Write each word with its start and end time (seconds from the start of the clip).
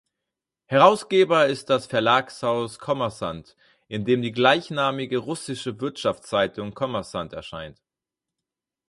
Herausgeber 0.65 1.45
ist 1.45 1.69
das 1.69 1.85
Verlagshaus 1.85 2.79
Kommersant, 2.79 3.55
in 3.87 4.03
dem 4.03 4.23
die 4.23 4.31
gleichnamige 4.31 5.19
russische 5.19 5.79
Wirtschaftszeitung 5.79 6.73
Kommersant 6.73 7.33
erscheint. 7.33 7.79